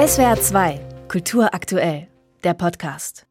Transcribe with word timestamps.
SWR 0.00 0.40
2, 0.40 0.80
Kultur 1.08 1.52
aktuell, 1.52 2.08
der 2.42 2.54
Podcast. 2.54 3.26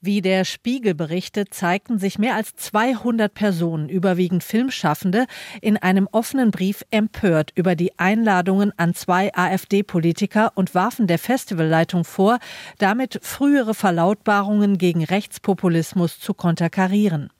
Wie 0.00 0.20
der 0.20 0.44
Spiegel 0.44 0.96
berichtet, 0.96 1.54
zeigten 1.54 2.00
sich 2.00 2.18
mehr 2.18 2.34
als 2.34 2.56
200 2.56 3.32
Personen, 3.32 3.88
überwiegend 3.88 4.42
Filmschaffende, 4.42 5.26
in 5.60 5.76
einem 5.76 6.08
offenen 6.10 6.50
Brief 6.50 6.82
empört 6.90 7.52
über 7.54 7.76
die 7.76 7.96
Einladungen 8.00 8.72
an 8.76 8.94
zwei 8.94 9.32
AfD-Politiker 9.32 10.50
und 10.56 10.74
warfen 10.74 11.06
der 11.06 11.20
Festivalleitung 11.20 12.02
vor, 12.02 12.40
damit 12.78 13.20
frühere 13.22 13.72
Verlautbarungen 13.72 14.78
gegen 14.78 15.04
Rechtspopulismus 15.04 16.18
zu 16.18 16.34
konterkarieren. 16.34 17.30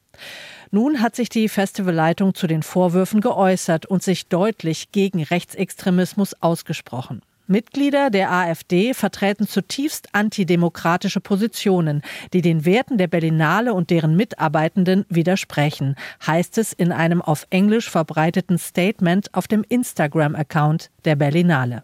Nun 0.71 1.01
hat 1.01 1.17
sich 1.17 1.31
die 1.31 1.49
Festivalleitung 1.49 2.37
zu 2.37 2.47
den 2.47 2.63
Vorwürfen 2.63 3.21
geäußert 3.21 3.87
und 3.87 4.05
sich 4.05 4.29
deutlich 4.29 4.93
gegen 4.93 5.21
Rechtsextremismus 5.21 6.41
ausgesprochen. 6.41 7.23
Mitglieder 7.47 8.11
der 8.11 8.31
AfD 8.31 8.95
vertreten 8.95 9.47
zutiefst 9.47 10.09
antidemokratische 10.13 11.21
Positionen, 11.21 12.03
die 12.33 12.41
den 12.41 12.65
Werten 12.65 12.99
der 12.99 13.09
Berlinale 13.09 13.75
und 13.75 13.91
deren 13.91 14.17
Mitarbeitenden 14.17 15.05
widersprechen, 15.09 15.97
heißt 16.27 16.59
es 16.59 16.73
in 16.73 16.93
einem 16.93 17.21
auf 17.21 17.47
Englisch 17.51 17.91
verbreiteten 17.91 18.59
Statement 18.59 19.35
auf 19.35 19.49
dem 19.49 19.65
Instagram-Account 19.69 20.91
der 21.05 21.17
Berlinale. 21.17 21.83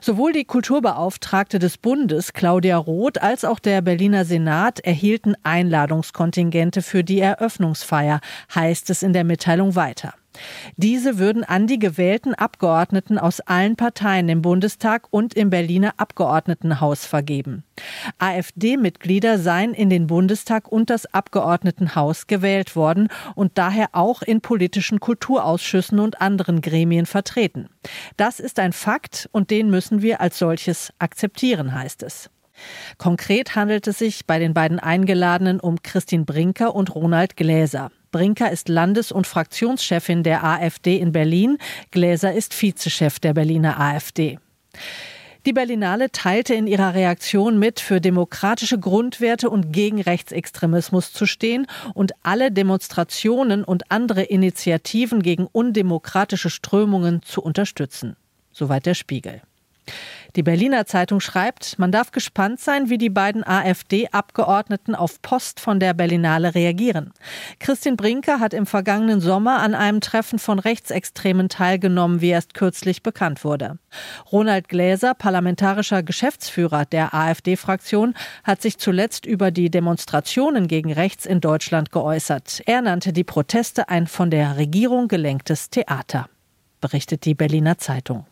Sowohl 0.00 0.32
die 0.32 0.44
Kulturbeauftragte 0.44 1.58
des 1.58 1.78
Bundes, 1.78 2.32
Claudia 2.32 2.76
Roth, 2.76 3.22
als 3.22 3.44
auch 3.44 3.58
der 3.58 3.80
Berliner 3.80 4.24
Senat 4.24 4.80
erhielten 4.80 5.34
Einladungskontingente 5.42 6.82
für 6.82 7.04
die 7.04 7.20
Eröffnungsfeier, 7.20 8.20
heißt 8.54 8.90
es 8.90 9.02
in 9.02 9.12
der 9.12 9.24
Mitteilung 9.24 9.74
weiter. 9.74 10.14
Diese 10.76 11.18
würden 11.18 11.44
an 11.44 11.66
die 11.66 11.78
gewählten 11.78 12.34
Abgeordneten 12.34 13.18
aus 13.18 13.40
allen 13.40 13.76
Parteien 13.76 14.28
im 14.28 14.42
Bundestag 14.42 15.06
und 15.10 15.34
im 15.34 15.50
Berliner 15.50 15.94
Abgeordnetenhaus 15.96 17.06
vergeben. 17.06 17.64
AfD-Mitglieder 18.18 19.38
seien 19.38 19.74
in 19.74 19.90
den 19.90 20.06
Bundestag 20.06 20.70
und 20.70 20.90
das 20.90 21.06
Abgeordnetenhaus 21.12 22.26
gewählt 22.26 22.76
worden 22.76 23.08
und 23.34 23.58
daher 23.58 23.88
auch 23.92 24.22
in 24.22 24.40
politischen 24.40 25.00
Kulturausschüssen 25.00 25.98
und 25.98 26.20
anderen 26.20 26.60
Gremien 26.60 27.06
vertreten. 27.06 27.68
Das 28.16 28.40
ist 28.40 28.58
ein 28.58 28.72
Fakt 28.72 29.28
und 29.32 29.50
den 29.50 29.70
müssen 29.70 30.02
wir 30.02 30.20
als 30.20 30.38
solches 30.38 30.92
akzeptieren, 30.98 31.74
heißt 31.74 32.02
es. 32.02 32.30
Konkret 32.98 33.54
handelt 33.54 33.86
es 33.86 33.98
sich 33.98 34.26
bei 34.26 34.38
den 34.38 34.54
beiden 34.54 34.78
Eingeladenen 34.78 35.60
um 35.60 35.82
Christine 35.82 36.24
Brinker 36.24 36.74
und 36.74 36.94
Ronald 36.94 37.36
Gläser. 37.36 37.90
Brinker 38.16 38.50
ist 38.50 38.70
Landes- 38.70 39.12
und 39.12 39.26
Fraktionschefin 39.26 40.22
der 40.22 40.42
AfD 40.42 40.96
in 40.96 41.12
Berlin. 41.12 41.58
Gläser 41.90 42.32
ist 42.32 42.54
Vizechef 42.54 43.18
der 43.18 43.34
Berliner 43.34 43.78
AfD. 43.78 44.38
Die 45.44 45.52
Berlinale 45.52 46.10
teilte 46.10 46.54
in 46.54 46.66
ihrer 46.66 46.94
Reaktion 46.94 47.58
mit, 47.58 47.78
für 47.78 48.00
demokratische 48.00 48.78
Grundwerte 48.78 49.50
und 49.50 49.70
gegen 49.70 50.00
Rechtsextremismus 50.00 51.12
zu 51.12 51.26
stehen 51.26 51.66
und 51.92 52.12
alle 52.22 52.50
Demonstrationen 52.50 53.64
und 53.64 53.90
andere 53.90 54.22
Initiativen 54.22 55.20
gegen 55.20 55.46
undemokratische 55.46 56.48
Strömungen 56.48 57.20
zu 57.20 57.42
unterstützen. 57.42 58.16
Soweit 58.50 58.86
der 58.86 58.94
Spiegel. 58.94 59.42
Die 60.36 60.42
Berliner 60.42 60.84
Zeitung 60.84 61.20
schreibt, 61.20 61.78
man 61.78 61.90
darf 61.90 62.12
gespannt 62.12 62.60
sein, 62.60 62.90
wie 62.90 62.98
die 62.98 63.08
beiden 63.08 63.42
AfD-Abgeordneten 63.42 64.94
auf 64.94 65.22
Post 65.22 65.60
von 65.60 65.80
der 65.80 65.94
Berlinale 65.94 66.54
reagieren. 66.54 67.14
Christian 67.58 67.96
Brinker 67.96 68.38
hat 68.38 68.52
im 68.52 68.66
vergangenen 68.66 69.22
Sommer 69.22 69.60
an 69.60 69.74
einem 69.74 70.02
Treffen 70.02 70.38
von 70.38 70.58
Rechtsextremen 70.58 71.48
teilgenommen, 71.48 72.20
wie 72.20 72.28
erst 72.28 72.52
kürzlich 72.52 73.02
bekannt 73.02 73.44
wurde. 73.44 73.78
Ronald 74.30 74.68
Gläser, 74.68 75.14
parlamentarischer 75.14 76.02
Geschäftsführer 76.02 76.84
der 76.84 77.14
AfD-Fraktion, 77.14 78.12
hat 78.44 78.60
sich 78.60 78.76
zuletzt 78.76 79.24
über 79.24 79.50
die 79.50 79.70
Demonstrationen 79.70 80.68
gegen 80.68 80.92
rechts 80.92 81.24
in 81.24 81.40
Deutschland 81.40 81.92
geäußert. 81.92 82.60
Er 82.66 82.82
nannte 82.82 83.14
die 83.14 83.24
Proteste 83.24 83.88
ein 83.88 84.06
von 84.06 84.30
der 84.30 84.58
Regierung 84.58 85.08
gelenktes 85.08 85.70
Theater, 85.70 86.28
berichtet 86.82 87.24
die 87.24 87.34
Berliner 87.34 87.78
Zeitung. 87.78 88.26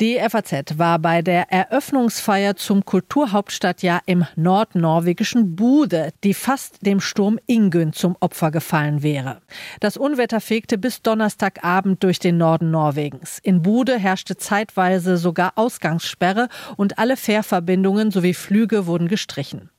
Die 0.00 0.18
FAZ 0.18 0.76
war 0.76 0.98
bei 0.98 1.22
der 1.22 1.52
Eröffnungsfeier 1.52 2.56
zum 2.56 2.84
Kulturhauptstadtjahr 2.84 4.02
im 4.06 4.26
nordnorwegischen 4.34 5.54
Bude, 5.54 6.10
die 6.24 6.34
fast 6.34 6.84
dem 6.84 7.00
Sturm 7.00 7.38
Ingün 7.46 7.92
zum 7.92 8.16
Opfer 8.18 8.50
gefallen 8.50 9.04
wäre. 9.04 9.40
Das 9.78 9.96
Unwetter 9.96 10.40
fegte 10.40 10.78
bis 10.78 11.02
Donnerstagabend 11.02 12.02
durch 12.02 12.18
den 12.18 12.38
Norden 12.38 12.72
Norwegens. 12.72 13.38
In 13.44 13.62
Bude 13.62 13.96
herrschte 13.96 14.36
zeitweise 14.36 15.16
sogar 15.16 15.52
Ausgangssperre 15.54 16.48
und 16.76 16.98
alle 16.98 17.16
Fährverbindungen 17.16 18.10
sowie 18.10 18.34
Flüge 18.34 18.88
wurden 18.88 19.06
gestrichen. 19.06 19.70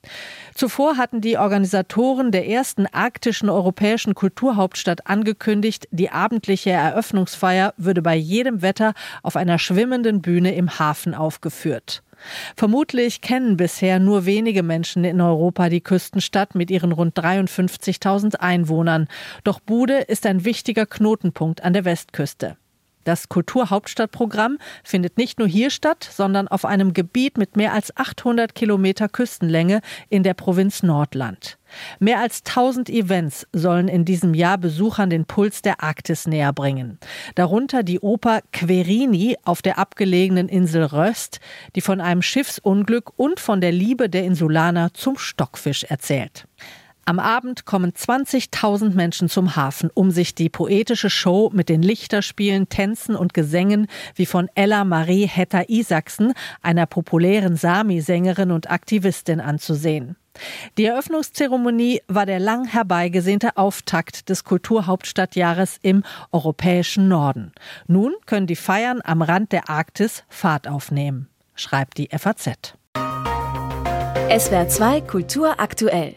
Zuvor 0.54 0.96
hatten 0.96 1.20
die 1.20 1.36
Organisatoren 1.36 2.32
der 2.32 2.48
ersten 2.48 2.86
arktischen 2.86 3.50
europäischen 3.50 4.14
Kulturhauptstadt 4.14 5.06
angekündigt, 5.06 5.86
die 5.90 6.08
abendliche 6.08 6.70
Eröffnungsfeier 6.70 7.74
würde 7.76 8.00
bei 8.00 8.16
jedem 8.16 8.62
Wetter 8.62 8.94
auf 9.22 9.36
einer 9.36 9.58
schwimmenden 9.58 10.05
Bühne 10.12 10.54
im 10.54 10.78
Hafen 10.78 11.14
aufgeführt. 11.14 12.02
Vermutlich 12.56 13.20
kennen 13.20 13.56
bisher 13.56 13.98
nur 13.98 14.26
wenige 14.26 14.62
Menschen 14.62 15.04
in 15.04 15.20
Europa 15.20 15.68
die 15.68 15.82
Küstenstadt 15.82 16.54
mit 16.54 16.70
ihren 16.70 16.92
rund 16.92 17.18
53.000 17.18 18.36
Einwohnern. 18.36 19.08
Doch 19.44 19.60
Bude 19.60 19.98
ist 19.98 20.26
ein 20.26 20.44
wichtiger 20.44 20.86
Knotenpunkt 20.86 21.62
an 21.62 21.72
der 21.72 21.84
Westküste. 21.84 22.56
Das 23.06 23.28
Kulturhauptstadtprogramm 23.28 24.58
findet 24.82 25.16
nicht 25.16 25.38
nur 25.38 25.46
hier 25.46 25.70
statt, 25.70 26.08
sondern 26.12 26.48
auf 26.48 26.64
einem 26.64 26.92
Gebiet 26.92 27.38
mit 27.38 27.56
mehr 27.56 27.72
als 27.72 27.96
800 27.96 28.52
Kilometer 28.56 29.08
Küstenlänge 29.08 29.80
in 30.08 30.24
der 30.24 30.34
Provinz 30.34 30.82
Nordland. 30.82 31.56
Mehr 32.00 32.18
als 32.18 32.42
1000 32.44 32.90
Events 32.90 33.46
sollen 33.52 33.86
in 33.86 34.04
diesem 34.04 34.34
Jahr 34.34 34.58
Besuchern 34.58 35.08
den 35.08 35.24
Puls 35.24 35.62
der 35.62 35.84
Arktis 35.84 36.26
näher 36.26 36.52
bringen. 36.52 36.98
Darunter 37.36 37.84
die 37.84 38.00
Oper 38.00 38.40
Querini 38.52 39.36
auf 39.44 39.62
der 39.62 39.78
abgelegenen 39.78 40.48
Insel 40.48 40.82
Röst, 40.82 41.38
die 41.76 41.82
von 41.82 42.00
einem 42.00 42.22
Schiffsunglück 42.22 43.12
und 43.16 43.38
von 43.38 43.60
der 43.60 43.70
Liebe 43.70 44.10
der 44.10 44.24
Insulaner 44.24 44.92
zum 44.94 45.16
Stockfisch 45.16 45.84
erzählt. 45.84 46.48
Am 47.08 47.20
Abend 47.20 47.66
kommen 47.66 47.92
20.000 47.92 48.94
Menschen 48.94 49.28
zum 49.28 49.54
Hafen, 49.54 49.90
um 49.94 50.10
sich 50.10 50.34
die 50.34 50.48
poetische 50.48 51.08
Show 51.08 51.52
mit 51.54 51.68
den 51.68 51.80
Lichterspielen, 51.80 52.68
Tänzen 52.68 53.14
und 53.14 53.32
Gesängen 53.32 53.86
wie 54.16 54.26
von 54.26 54.50
Ella 54.56 54.82
Marie 54.82 55.28
Hetta 55.28 55.62
Isaksen, 55.68 56.32
einer 56.62 56.86
populären 56.86 57.54
Sami-Sängerin 57.54 58.50
und 58.50 58.72
Aktivistin, 58.72 59.40
anzusehen. 59.40 60.16
Die 60.78 60.86
Eröffnungszeremonie 60.86 62.02
war 62.08 62.26
der 62.26 62.40
lang 62.40 62.66
herbeigesehnte 62.66 63.56
Auftakt 63.56 64.28
des 64.28 64.42
Kulturhauptstadtjahres 64.42 65.78
im 65.82 66.02
europäischen 66.32 67.06
Norden. 67.06 67.52
Nun 67.86 68.14
können 68.26 68.48
die 68.48 68.56
Feiern 68.56 69.00
am 69.04 69.22
Rand 69.22 69.52
der 69.52 69.70
Arktis 69.70 70.24
Fahrt 70.28 70.66
aufnehmen, 70.66 71.28
schreibt 71.54 71.98
die 71.98 72.08
FAZ. 72.08 72.74
SWR 74.28 74.68
2 74.68 75.00
Kultur 75.02 75.60
aktuell 75.60 76.16